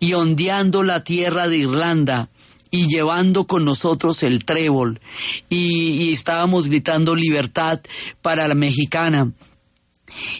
[0.00, 2.28] y ondeando la tierra de Irlanda
[2.70, 5.00] y llevando con nosotros el trébol
[5.48, 7.80] y, y estábamos gritando libertad
[8.20, 9.30] para la mexicana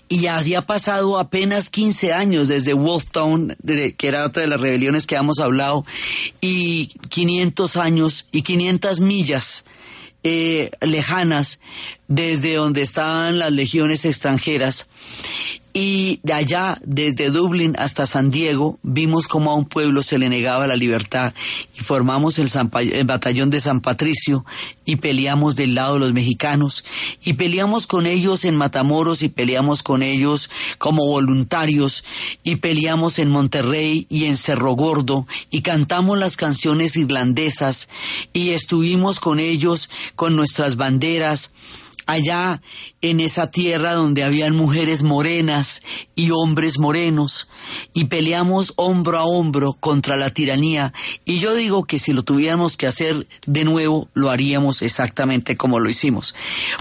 [0.08, 3.56] y así ha pasado apenas 15 años desde Wolftown,
[3.96, 5.84] que era otra de las rebeliones que hemos hablado,
[6.40, 9.64] y 500 años y 500 millas
[10.22, 11.60] eh, lejanas
[12.08, 14.88] desde donde estaban las legiones extranjeras.
[15.76, 20.28] Y de allá, desde Dublín hasta San Diego, vimos cómo a un pueblo se le
[20.28, 21.34] negaba la libertad
[21.76, 22.48] y formamos el,
[22.92, 24.46] el, batallón de San Patricio
[24.84, 26.84] y peleamos del lado de los mexicanos.
[27.24, 32.04] Y peleamos con ellos en Matamoros y peleamos con ellos como voluntarios.
[32.44, 37.88] Y peleamos en Monterrey y en Cerro Gordo y cantamos las canciones irlandesas.
[38.32, 41.52] Y estuvimos con ellos con nuestras banderas
[42.06, 42.62] allá
[43.00, 45.82] en esa tierra donde habían mujeres morenas
[46.14, 47.48] y hombres morenos,
[47.92, 50.92] y peleamos hombro a hombro contra la tiranía,
[51.24, 55.80] y yo digo que si lo tuviéramos que hacer de nuevo, lo haríamos exactamente como
[55.80, 56.34] lo hicimos.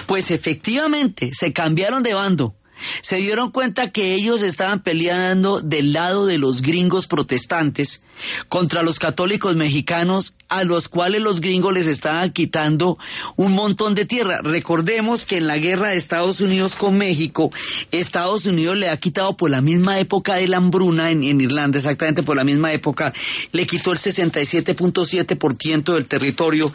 [0.05, 2.55] Pues efectivamente, se cambiaron de bando
[3.01, 8.05] se dieron cuenta que ellos estaban peleando del lado de los gringos protestantes
[8.49, 12.99] contra los católicos mexicanos a los cuales los gringos les estaban quitando
[13.35, 14.39] un montón de tierra.
[14.43, 17.51] Recordemos que en la guerra de Estados Unidos con México,
[17.91, 22.21] Estados Unidos le ha quitado por la misma época de la hambruna en, Irlanda, exactamente
[22.21, 23.13] por la misma época,
[23.51, 26.71] le quitó el 67.7% del territorio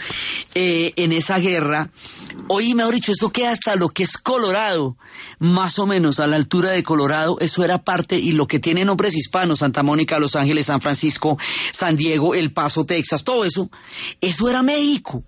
[0.55, 1.91] eh, en esa guerra.
[2.49, 4.97] Hoy, mejor dicho, eso queda hasta lo que es Colorado,
[5.39, 8.85] más o menos a la altura de Colorado, eso era parte, y lo que tiene
[8.85, 11.38] nombres hispanos, Santa Mónica, Los Ángeles, San Francisco,
[11.73, 13.71] San Diego, El Paso, Texas, todo eso,
[14.21, 15.23] eso era México.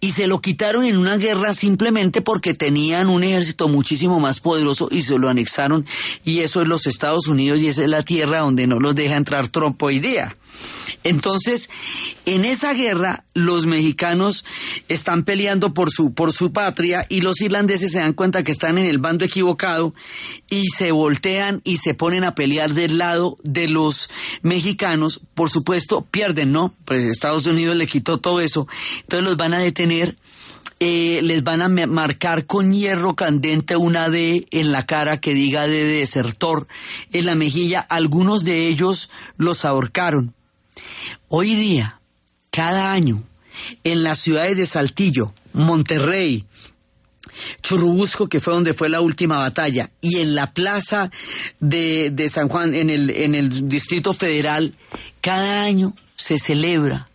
[0.00, 4.88] Y se lo quitaron en una guerra simplemente porque tenían un ejército muchísimo más poderoso
[4.90, 5.86] y se lo anexaron.
[6.24, 9.16] Y eso es los Estados Unidos y esa es la tierra donde no los deja
[9.16, 10.36] entrar Trump hoy día.
[11.04, 11.70] Entonces,
[12.26, 14.44] en esa guerra, los mexicanos
[14.88, 18.78] están peleando por su, por su patria y los irlandeses se dan cuenta que están
[18.78, 19.94] en el bando equivocado
[20.50, 24.10] y se voltean y se ponen a pelear del lado de los
[24.42, 25.20] mexicanos.
[25.34, 26.74] Por supuesto, pierden, ¿no?
[26.84, 28.66] Pues Estados Unidos le quitó todo eso.
[29.00, 30.16] Entonces los van a detener.
[30.80, 35.66] Eh, les van a marcar con hierro candente una D en la cara que diga
[35.66, 36.68] de desertor
[37.12, 37.80] en la mejilla.
[37.80, 40.34] Algunos de ellos los ahorcaron.
[41.30, 42.00] Hoy día,
[42.50, 43.22] cada año,
[43.84, 46.46] en las ciudades de Saltillo, Monterrey,
[47.62, 51.10] Churubusco, que fue donde fue la última batalla, y en la plaza
[51.60, 54.74] de, San Juan, en el, en el Distrito Federal,
[55.20, 57.10] cada año se celebra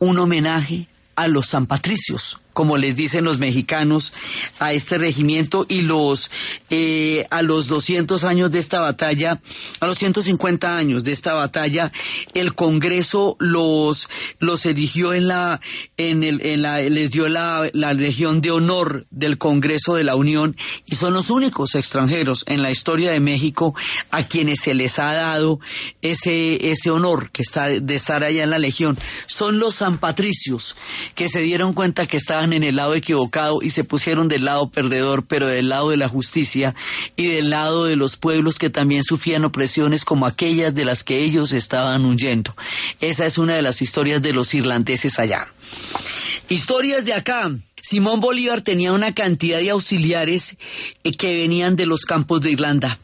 [0.00, 4.12] un homenaje a los San Patricios, como les dicen los mexicanos,
[4.58, 6.28] a este regimiento y los
[6.70, 9.40] eh, a los 200 años de esta batalla,
[9.78, 11.92] a los 150 años de esta batalla,
[12.34, 14.08] el Congreso los
[14.40, 15.60] los eligió en la
[15.96, 20.16] en el en la les dio la, la Legión de Honor del Congreso de la
[20.16, 23.76] Unión y son los únicos extranjeros en la historia de México
[24.10, 25.60] a quienes se les ha dado
[26.02, 28.98] ese ese honor que está de estar allá en la Legión.
[29.28, 30.74] Son los San Patricios
[31.14, 34.68] que se dieron cuenta que estaban en el lado equivocado y se pusieron del lado
[34.70, 36.74] perdedor, pero del lado de la justicia
[37.16, 41.24] y del lado de los pueblos que también sufrían opresiones como aquellas de las que
[41.24, 42.54] ellos estaban huyendo.
[43.00, 45.46] Esa es una de las historias de los irlandeses allá.
[46.48, 47.54] Historias de acá.
[47.82, 50.58] Simón Bolívar tenía una cantidad de auxiliares
[51.04, 52.98] eh, que venían de los campos de Irlanda.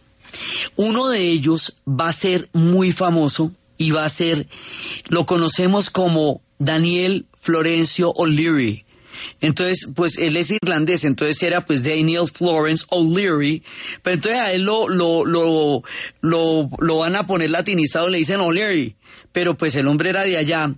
[0.76, 4.46] Uno de ellos va a ser muy famoso y va a ser,
[5.09, 8.85] lo conocemos como Daniel Florencio O'Leary.
[9.40, 13.62] Entonces, pues él es irlandés, entonces era pues Daniel Florence O'Leary,
[14.03, 15.83] pero entonces a él lo, lo, lo,
[16.21, 18.96] lo, lo van a poner latinizado, le dicen O'Leary,
[19.33, 20.75] pero pues el hombre era de allá.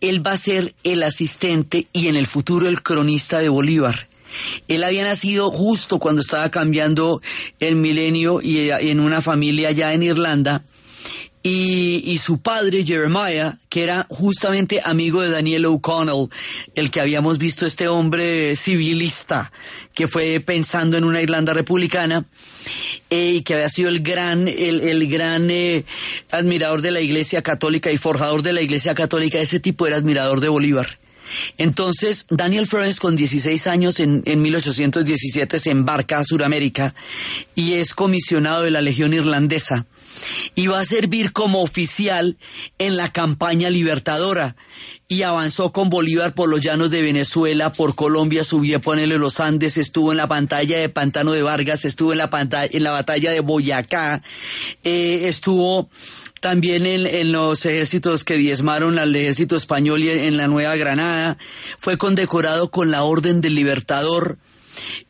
[0.00, 4.08] Él va a ser el asistente y en el futuro el cronista de Bolívar.
[4.68, 7.20] Él había nacido justo cuando estaba cambiando
[7.58, 10.62] el milenio y en una familia allá en Irlanda
[11.42, 16.28] y, y, su padre, Jeremiah, que era justamente amigo de Daniel O'Connell,
[16.74, 19.50] el que habíamos visto este hombre civilista
[19.94, 22.26] que fue pensando en una Irlanda republicana
[23.08, 25.84] eh, y que había sido el gran, el, el gran eh,
[26.30, 29.38] admirador de la Iglesia Católica y forjador de la Iglesia Católica.
[29.38, 30.98] Ese tipo era admirador de Bolívar.
[31.58, 36.94] Entonces, Daniel Flores, con 16 años, en, en 1817, se embarca a Sudamérica
[37.54, 39.86] y es comisionado de la Legión Irlandesa
[40.54, 42.36] y va a servir como oficial
[42.78, 44.56] en la campaña libertadora.
[45.08, 49.40] Y avanzó con Bolívar por los llanos de Venezuela, por Colombia, subió a ponerle los
[49.40, 52.92] Andes, estuvo en la pantalla de Pantano de Vargas, estuvo en la, pantalla, en la
[52.92, 54.22] batalla de Boyacá,
[54.84, 55.90] eh, estuvo
[56.40, 61.38] también en, en, los ejércitos que diezmaron al ejército español y en la Nueva Granada,
[61.78, 64.38] fue condecorado con la Orden del Libertador,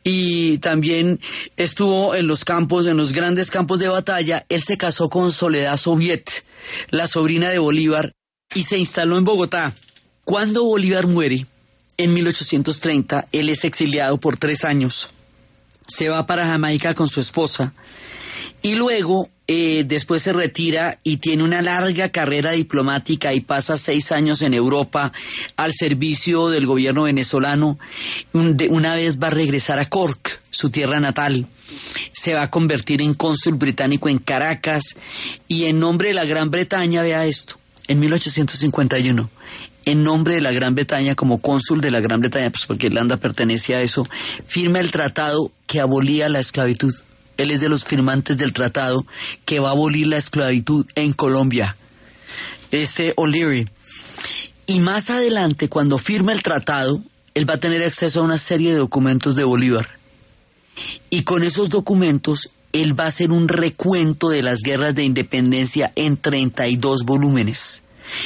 [0.03, 1.19] y también
[1.57, 4.45] estuvo en los campos, en los grandes campos de batalla.
[4.49, 6.45] Él se casó con Soledad Soviet,
[6.89, 8.11] la sobrina de Bolívar,
[8.53, 9.73] y se instaló en Bogotá.
[10.23, 11.45] Cuando Bolívar muere,
[11.97, 15.11] en 1830, él es exiliado por tres años.
[15.87, 17.73] Se va para Jamaica con su esposa
[18.61, 24.11] y luego eh, después se retira y tiene una larga carrera diplomática y pasa seis
[24.11, 25.11] años en Europa
[25.57, 27.77] al servicio del gobierno venezolano.
[28.33, 31.47] una vez va a regresar a Cork, su tierra natal.
[32.13, 34.83] Se va a convertir en cónsul británico en Caracas
[35.47, 37.55] y en nombre de la Gran Bretaña, vea esto,
[37.87, 39.29] en 1851
[39.83, 43.17] en nombre de la Gran Bretaña, como cónsul de la Gran Bretaña, pues porque Irlanda
[43.17, 44.05] pertenecía a eso,
[44.45, 46.93] firma el tratado que abolía la esclavitud.
[47.37, 49.05] Él es de los firmantes del tratado
[49.45, 51.75] que va a abolir la esclavitud en Colombia.
[52.71, 53.65] Ese O'Leary.
[54.67, 57.01] Y más adelante, cuando firma el tratado,
[57.33, 59.89] él va a tener acceso a una serie de documentos de Bolívar.
[61.09, 65.91] Y con esos documentos, él va a hacer un recuento de las guerras de independencia
[65.95, 67.83] en 32 volúmenes.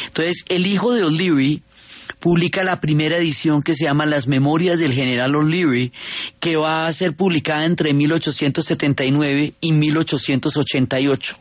[0.07, 1.61] Entonces, el hijo de O'Leary
[2.19, 5.91] publica la primera edición que se llama Las Memorias del General O'Leary,
[6.39, 11.37] que va a ser publicada entre 1879 y 1888.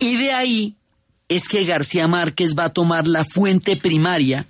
[0.00, 0.74] Y de ahí
[1.28, 4.46] es que García Márquez va a tomar la fuente primaria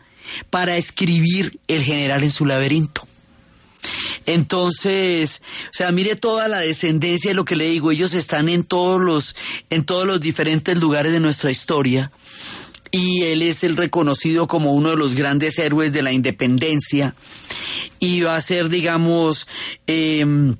[0.51, 3.07] para escribir El General en su laberinto.
[4.27, 8.65] Entonces, o sea, mire toda la descendencia de lo que le digo, ellos están en
[8.65, 9.35] todos los
[9.71, 12.11] en todos los diferentes lugares de nuestra historia
[12.91, 17.15] y él es el reconocido como uno de los grandes héroes de la independencia
[17.99, 19.47] y va a ser, digamos,
[19.87, 20.55] em,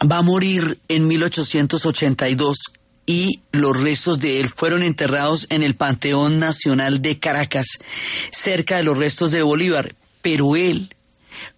[0.00, 2.58] va a morir en 1882
[3.06, 7.66] y los restos de él fueron enterrados en el Panteón Nacional de Caracas,
[8.30, 10.94] cerca de los restos de Bolívar, pero él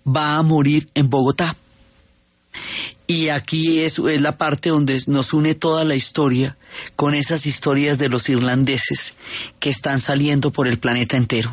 [0.06, 1.56] va a morir en Bogotá.
[3.06, 6.56] Y aquí es, es la parte donde nos une toda la historia
[6.96, 9.16] con esas historias de los irlandeses
[9.60, 11.52] que están saliendo por el planeta entero.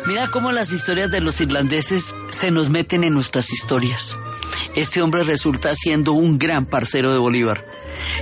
[0.06, 4.16] Mira cómo las historias de los irlandeses se nos meten en nuestras historias.
[4.76, 7.64] Este hombre resulta siendo un gran parcero de Bolívar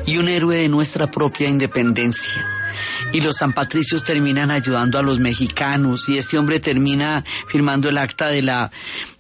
[0.07, 2.64] y un héroe de nuestra propia independencia.
[3.13, 7.99] Y los San Patricios terminan ayudando a los mexicanos y este hombre termina firmando el
[7.99, 8.71] acta de la,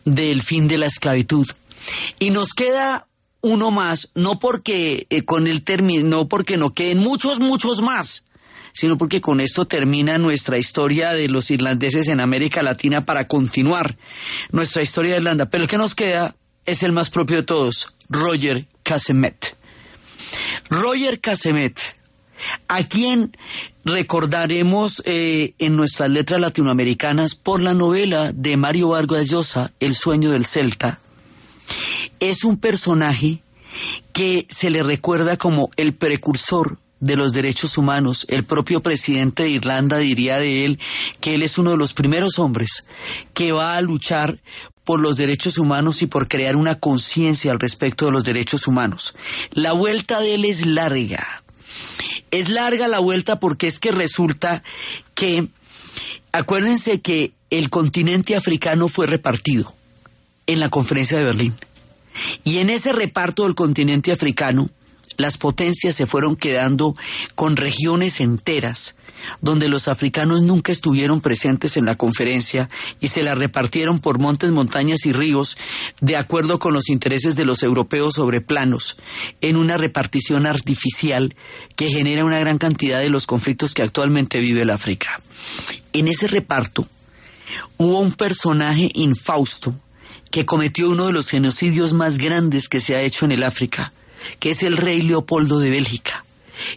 [0.05, 1.47] del fin de la esclavitud.
[2.19, 3.07] Y nos queda
[3.41, 8.31] uno más, no porque eh, con el término, no porque no queden muchos, muchos más,
[8.73, 13.97] sino porque con esto termina nuestra historia de los irlandeses en América Latina para continuar
[14.51, 15.51] nuestra historia de Irlanda.
[15.51, 16.35] Pero el que nos queda
[16.65, 19.57] es el más propio de todos, Roger Casemet.
[20.71, 21.79] Roger Casemet,
[22.69, 23.37] a quien
[23.85, 30.31] recordaremos eh, en nuestras letras latinoamericanas por la novela de Mario Vargas Llosa, El sueño
[30.31, 30.99] del Celta,
[32.21, 33.41] es un personaje
[34.13, 38.25] que se le recuerda como el precursor de los derechos humanos.
[38.29, 40.79] El propio presidente de Irlanda diría de él
[41.21, 42.89] que él es uno de los primeros hombres
[43.35, 44.39] que va a luchar
[44.85, 49.15] por los derechos humanos y por crear una conciencia al respecto de los derechos humanos.
[49.53, 51.44] La vuelta de él es larga.
[52.31, 54.63] Es larga la vuelta porque es que resulta
[55.15, 55.49] que,
[56.33, 59.75] acuérdense que el continente africano fue repartido
[60.47, 61.55] en la conferencia de Berlín.
[62.45, 64.71] Y en ese reparto del continente africano,
[65.17, 66.97] las potencias se fueron quedando
[67.35, 68.97] con regiones enteras
[69.41, 72.69] donde los africanos nunca estuvieron presentes en la conferencia
[73.01, 75.57] y se la repartieron por montes, montañas y ríos
[76.01, 78.97] de acuerdo con los intereses de los europeos sobre planos,
[79.41, 81.35] en una repartición artificial
[81.77, 85.21] que genera una gran cantidad de los conflictos que actualmente vive el África.
[85.93, 86.87] En ese reparto
[87.77, 89.75] hubo un personaje infausto
[90.31, 93.93] que cometió uno de los genocidios más grandes que se ha hecho en el África,
[94.41, 96.24] que es el rey Leopoldo de Bélgica.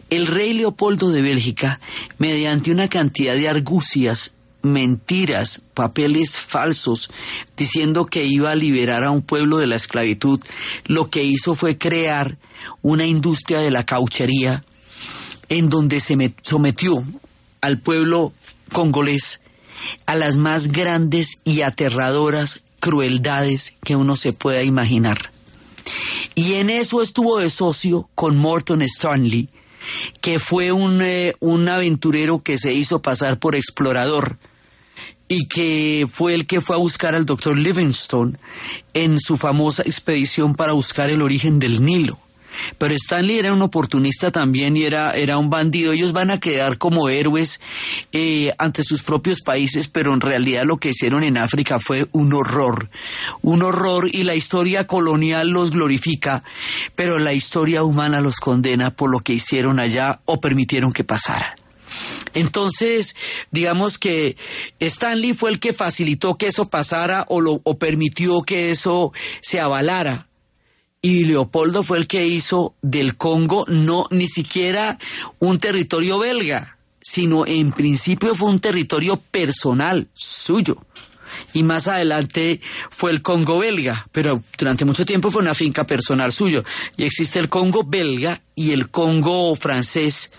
[0.09, 1.79] El rey Leopoldo de Bélgica,
[2.17, 7.09] mediante una cantidad de argucias, mentiras, papeles falsos,
[7.55, 10.39] diciendo que iba a liberar a un pueblo de la esclavitud,
[10.85, 12.37] lo que hizo fue crear
[12.81, 14.63] una industria de la cauchería
[15.49, 17.03] en donde se sometió
[17.61, 18.33] al pueblo
[18.71, 19.45] congolés
[20.05, 25.31] a las más grandes y aterradoras crueldades que uno se pueda imaginar.
[26.35, 29.49] Y en eso estuvo de socio con Morton Stanley,
[30.21, 34.37] que fue un, eh, un aventurero que se hizo pasar por explorador
[35.27, 38.37] y que fue el que fue a buscar al doctor Livingstone
[38.93, 42.17] en su famosa expedición para buscar el origen del Nilo.
[42.77, 45.91] Pero Stanley era un oportunista también y era, era un bandido.
[45.91, 47.61] Ellos van a quedar como héroes
[48.11, 52.33] eh, ante sus propios países, pero en realidad lo que hicieron en África fue un
[52.33, 52.89] horror.
[53.41, 56.43] Un horror y la historia colonial los glorifica,
[56.95, 61.55] pero la historia humana los condena por lo que hicieron allá o permitieron que pasara.
[62.33, 63.15] Entonces,
[63.51, 64.37] digamos que
[64.79, 69.59] Stanley fue el que facilitó que eso pasara o, lo, o permitió que eso se
[69.59, 70.26] avalara
[71.07, 74.99] y Leopoldo fue el que hizo del Congo no ni siquiera
[75.39, 80.75] un territorio belga, sino en principio fue un territorio personal suyo.
[81.53, 86.33] Y más adelante fue el Congo belga, pero durante mucho tiempo fue una finca personal
[86.33, 86.65] suyo.
[86.97, 90.33] Y existe el Congo belga y el Congo francés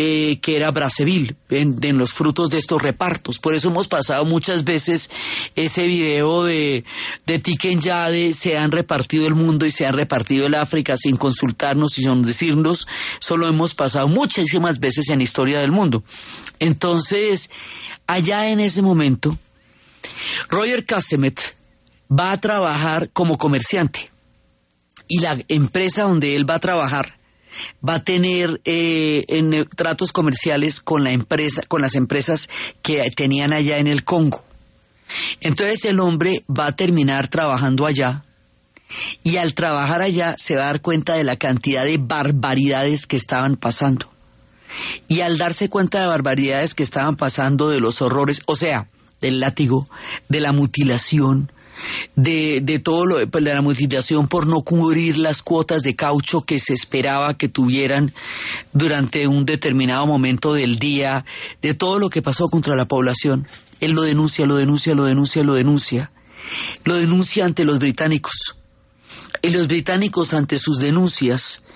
[0.00, 3.40] eh, que era Brazzaville, en, los frutos de estos repartos.
[3.40, 5.10] Por eso hemos pasado muchas veces
[5.56, 6.84] ese video de,
[7.26, 11.16] de Tiken Yade, se han repartido el mundo y se han repartido el África sin
[11.16, 12.86] consultarnos y sin decirnos,
[13.18, 16.04] solo hemos pasado muchísimas veces en historia del mundo.
[16.60, 17.50] Entonces,
[18.06, 19.36] allá en ese momento,
[20.48, 21.56] Roger Casemet
[22.08, 24.12] va a trabajar como comerciante
[25.08, 27.17] y la empresa donde él va a trabajar
[27.86, 32.48] va a tener eh, en tratos comerciales con la empresa, con las empresas
[32.82, 34.44] que tenían allá en el Congo.
[35.40, 38.24] Entonces el hombre va a terminar trabajando allá
[39.22, 43.16] y al trabajar allá se va a dar cuenta de la cantidad de barbaridades que
[43.16, 44.10] estaban pasando.
[45.08, 48.86] Y al darse cuenta de barbaridades que estaban pasando, de los horrores, o sea,
[49.20, 49.88] del látigo,
[50.28, 51.50] de la mutilación,
[52.16, 56.42] de, de todo lo pues, de la mutilación por no cubrir las cuotas de caucho
[56.42, 58.12] que se esperaba que tuvieran
[58.72, 61.24] durante un determinado momento del día,
[61.62, 63.46] de todo lo que pasó contra la población.
[63.80, 66.10] Él lo denuncia, lo denuncia, lo denuncia, lo denuncia.
[66.84, 68.56] Lo denuncia ante los británicos.
[69.42, 71.67] Y los británicos ante sus denuncias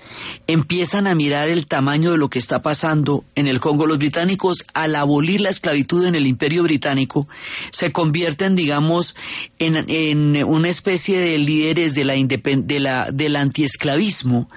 [0.47, 3.85] empiezan a mirar el tamaño de lo que está pasando en el Congo.
[3.85, 7.27] Los británicos, al abolir la esclavitud en el imperio británico,
[7.71, 9.15] se convierten, digamos,
[9.59, 14.49] en, una especie de líderes de la de del antiesclavismo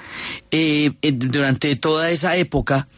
[0.50, 2.88] eh, durante toda esa época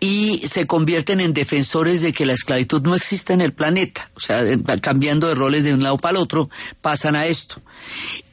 [0.00, 4.10] y se convierten en defensores de que la esclavitud no existe en el planeta.
[4.14, 4.42] O sea,
[4.80, 6.50] cambiando de roles de un lado para el otro,
[6.80, 7.60] pasan a esto.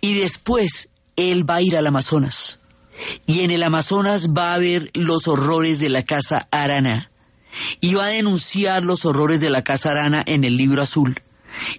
[0.02, 2.60] Y después él va a ir al Amazonas
[3.26, 7.10] y en el Amazonas va a ver los horrores de la Casa Arana
[7.80, 11.16] y va a denunciar los horrores de la Casa Arana en el libro azul.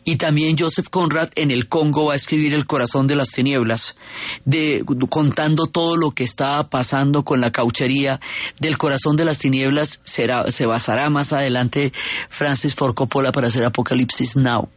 [0.05, 3.99] Y también Joseph Conrad en el Congo va a escribir El corazón de las tinieblas,
[4.45, 8.21] de, contando todo lo que estaba pasando con la cauchería
[8.59, 10.01] del corazón de las tinieblas.
[10.05, 11.93] Será, se basará más adelante
[12.31, 14.69] Francis Ford Coppola para hacer Apocalipsis Now.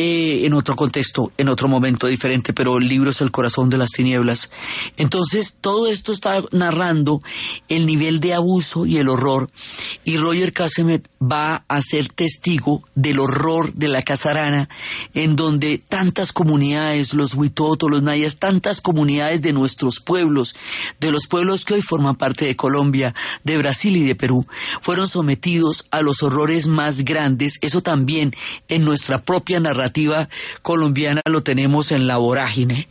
[0.00, 3.78] Eh, en otro contexto, en otro momento diferente, pero el libro es el corazón de
[3.78, 4.52] las tinieblas.
[4.96, 7.20] Entonces, todo esto está narrando
[7.68, 9.50] el nivel de abuso y el horror,
[10.04, 14.68] y Roger Casemet va a ser testigo del horror de la casarana,
[15.14, 20.54] en donde tantas comunidades, los huitotos, los nayas, tantas comunidades de nuestros pueblos,
[21.00, 24.46] de los pueblos que hoy forman parte de Colombia, de Brasil y de Perú,
[24.80, 28.32] fueron sometidos a los horrores más grandes, eso también
[28.68, 30.28] en nuestra propia narrativa
[30.60, 32.88] colombiana lo tenemos en La Vorágine,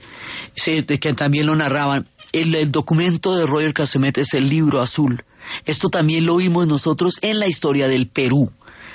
[0.55, 2.07] que también lo narraban.
[2.31, 5.23] El, documento de Roger Casemet es el libro azul.
[5.65, 8.51] Esto también lo vimos nosotros en la historia del Perú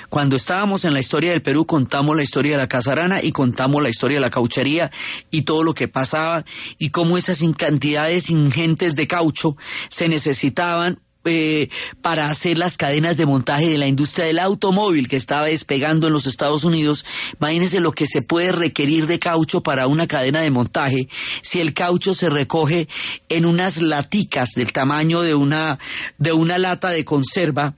[0.09, 3.81] Cuando estábamos en la historia del Perú contamos la historia de la casarana y contamos
[3.81, 4.91] la historia de la cauchería
[5.31, 6.43] y todo lo que pasaba
[6.77, 9.55] y cómo esas cantidades ingentes de caucho
[9.87, 11.69] se necesitaban eh,
[12.01, 16.13] para hacer las cadenas de montaje de la industria del automóvil que estaba despegando en
[16.13, 17.05] los Estados Unidos.
[17.39, 21.07] Imagínense lo que se puede requerir de caucho para una cadena de montaje
[21.41, 22.87] si el caucho se recoge
[23.29, 25.79] en unas laticas del tamaño de una,
[26.17, 27.75] de una lata de conserva,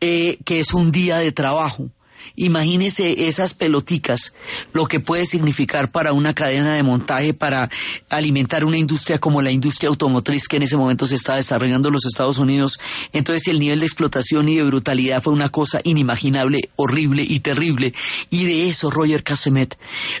[0.00, 1.88] eh, que es un día de trabajo.
[2.36, 4.36] Imagínese esas peloticas,
[4.72, 7.70] lo que puede significar para una cadena de montaje, para
[8.08, 11.94] alimentar una industria como la industria automotriz que en ese momento se está desarrollando en
[11.94, 12.78] los Estados Unidos.
[13.12, 17.94] Entonces el nivel de explotación y de brutalidad fue una cosa inimaginable, horrible y terrible.
[18.30, 19.78] Y de eso Roger Casemet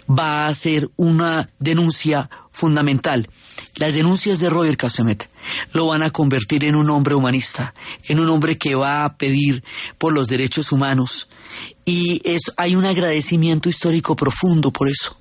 [0.08, 3.28] va a hacer una denuncia fundamental.
[3.76, 5.28] Las denuncias de Roger Casemet
[5.72, 7.74] lo van a convertir en un hombre humanista,
[8.04, 9.64] en un hombre que va a pedir
[9.98, 11.30] por los derechos humanos,
[11.84, 15.18] y es, hay un agradecimiento histórico profundo por eso,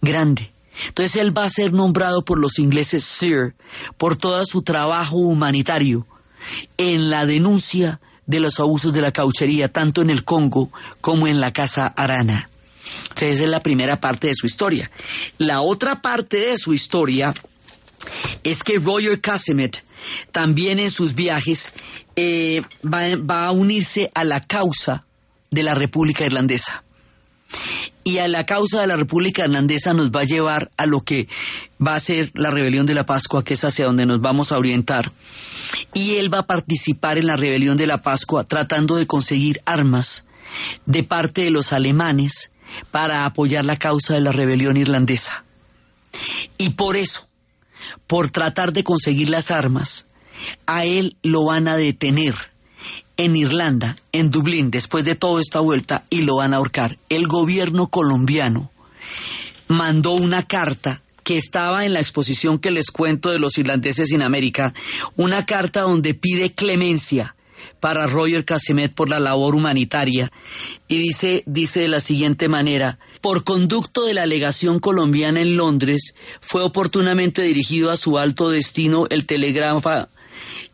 [0.00, 0.52] grande.
[0.88, 3.54] Entonces él va a ser nombrado por los ingleses Sir
[3.96, 6.06] por todo su trabajo humanitario
[6.76, 11.40] en la denuncia de los abusos de la cauchería, tanto en el Congo como en
[11.40, 12.50] la Casa Arana.
[13.02, 14.90] Entonces esa es la primera parte de su historia.
[15.38, 17.32] La otra parte de su historia
[18.44, 19.72] es que Roger Casimir
[20.30, 21.72] también en sus viajes
[22.14, 25.05] eh, va a unirse a la causa
[25.56, 26.84] de la República Irlandesa.
[28.04, 31.28] Y a la causa de la República Irlandesa nos va a llevar a lo que
[31.84, 34.58] va a ser la rebelión de la Pascua, que es hacia donde nos vamos a
[34.58, 35.10] orientar.
[35.94, 40.28] Y él va a participar en la rebelión de la Pascua tratando de conseguir armas
[40.84, 42.52] de parte de los alemanes
[42.90, 45.44] para apoyar la causa de la rebelión irlandesa.
[46.58, 47.28] Y por eso,
[48.06, 50.12] por tratar de conseguir las armas,
[50.66, 52.34] a él lo van a detener
[53.16, 56.98] en Irlanda, en Dublín, después de toda esta vuelta, y lo van a ahorcar.
[57.08, 58.70] El gobierno colombiano
[59.68, 64.22] mandó una carta que estaba en la exposición que les cuento de los irlandeses en
[64.22, 64.74] América,
[65.16, 67.34] una carta donde pide clemencia
[67.80, 70.30] para Roger Casimet por la labor humanitaria
[70.86, 76.14] y dice, dice de la siguiente manera, por conducto de la legación colombiana en Londres,
[76.40, 80.08] fue oportunamente dirigido a su alto destino el telegrama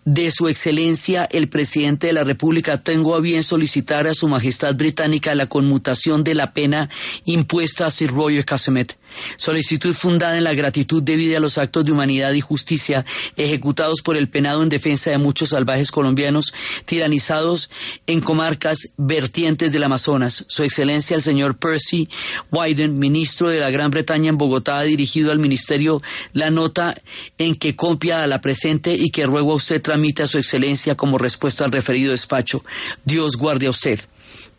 [0.04, 4.74] de Su Excelencia el Presidente de la República, tengo a bien solicitar a Su Majestad
[4.74, 6.88] Británica la conmutación de la pena
[7.24, 8.96] impuesta a Sir Roger Casemet.
[9.36, 13.04] Solicitud fundada en la gratitud debida a los actos de humanidad y justicia
[13.36, 16.52] ejecutados por el penado en defensa de muchos salvajes colombianos
[16.84, 17.70] tiranizados
[18.06, 20.44] en comarcas vertientes del Amazonas.
[20.48, 22.08] Su Excelencia el señor Percy
[22.50, 26.02] Wyden, ministro de la Gran Bretaña en Bogotá, ha dirigido al Ministerio
[26.32, 27.00] la nota
[27.38, 30.94] en que copia a la presente y que ruego a usted tramite a Su Excelencia
[30.94, 32.64] como respuesta al referido despacho.
[33.04, 34.00] Dios guarde a usted.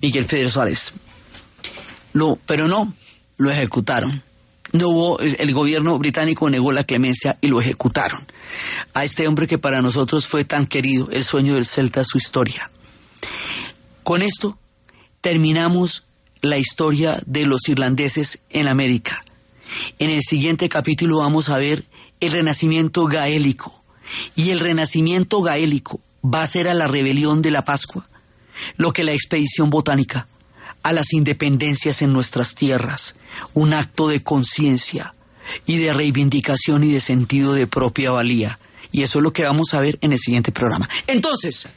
[0.02, 1.00] Miguel Federer Suárez.
[2.14, 2.94] Lo, pero no,
[3.38, 4.22] lo ejecutaron
[4.74, 8.26] no hubo, el gobierno británico negó la clemencia y lo ejecutaron.
[8.94, 12.70] A este hombre que para nosotros fue tan querido, el sueño del Celta, su historia.
[14.02, 14.58] Con esto
[15.22, 16.06] terminamos
[16.42, 19.24] la historia de los irlandeses en América.
[20.00, 21.86] En el siguiente capítulo vamos a ver
[22.20, 23.82] el renacimiento gaélico.
[24.36, 28.08] Y el renacimiento gaélico va a ser a la rebelión de la Pascua,
[28.76, 30.28] lo que la expedición botánica
[30.84, 33.20] a las independencias en nuestras tierras,
[33.54, 35.16] un acto de conciencia
[35.66, 38.60] y de reivindicación y de sentido de propia valía.
[38.94, 40.88] Y eso es lo que vamos a ver en el siguiente programa.
[41.08, 41.68] Entonces,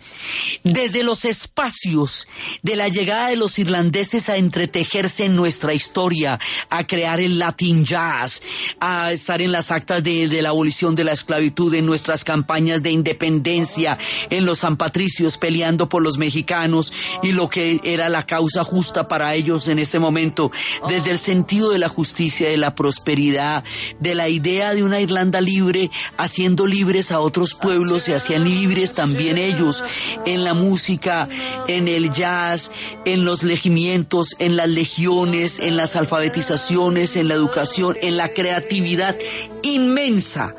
[0.63, 2.29] desde los espacios
[2.63, 6.39] de la llegada de los irlandeses a entretejerse en nuestra historia,
[6.69, 8.43] a crear el Latin Jazz,
[8.81, 12.91] a estar en las actas de, la abolición de la esclavitud, en nuestras campañas de
[12.91, 13.97] independencia,
[14.29, 16.93] en los San Patricios peleando por los mexicanos
[17.23, 20.53] y lo que era la causa justa para ellos en este momento,
[20.87, 23.65] desde el sentido de la justicia, de la prosperidad,
[24.01, 26.67] de la idea de una Irlanda libre, haciendo
[27.13, 29.85] a otros pueblos, se hacían libres también ellos
[30.25, 31.29] en la música,
[31.69, 32.71] en el jazz,
[33.05, 39.17] en los legimientos, en las legiones, en las alfabetizaciones, en la educación, en la creatividad
[39.63, 40.55] inmensa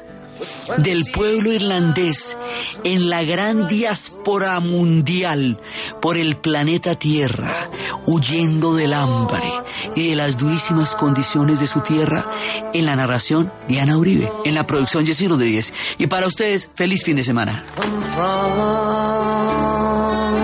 [0.77, 2.37] del pueblo irlandés
[2.83, 5.59] en la gran diáspora mundial
[6.01, 7.69] por el planeta Tierra,
[8.05, 9.51] huyendo del hambre
[9.95, 12.25] y de las durísimas condiciones de su tierra,
[12.73, 15.73] en la narración Diana Uribe, en la producción Jessy Rodríguez.
[15.97, 17.63] Y para ustedes, feliz fin de semana.